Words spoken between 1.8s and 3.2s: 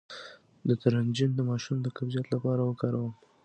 د قبضیت لپاره وکاروئ